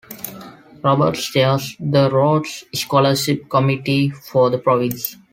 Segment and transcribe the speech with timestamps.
[0.83, 5.15] Roberts chairs the Rhodes Scholarship committee for the province.